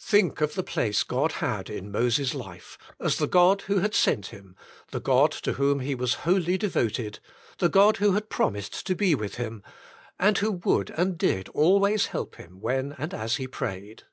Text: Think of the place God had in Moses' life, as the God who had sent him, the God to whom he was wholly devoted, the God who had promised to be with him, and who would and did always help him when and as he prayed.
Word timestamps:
Think 0.00 0.40
of 0.40 0.54
the 0.54 0.62
place 0.62 1.02
God 1.02 1.32
had 1.32 1.68
in 1.68 1.92
Moses' 1.92 2.32
life, 2.34 2.78
as 2.98 3.18
the 3.18 3.26
God 3.26 3.60
who 3.66 3.80
had 3.80 3.94
sent 3.94 4.28
him, 4.28 4.56
the 4.92 4.98
God 4.98 5.30
to 5.32 5.52
whom 5.52 5.80
he 5.80 5.94
was 5.94 6.14
wholly 6.24 6.56
devoted, 6.56 7.18
the 7.58 7.68
God 7.68 7.98
who 7.98 8.12
had 8.12 8.30
promised 8.30 8.86
to 8.86 8.94
be 8.94 9.14
with 9.14 9.34
him, 9.34 9.62
and 10.18 10.38
who 10.38 10.52
would 10.52 10.88
and 10.88 11.18
did 11.18 11.50
always 11.50 12.06
help 12.06 12.36
him 12.36 12.62
when 12.62 12.92
and 12.96 13.12
as 13.12 13.36
he 13.36 13.46
prayed. 13.46 14.04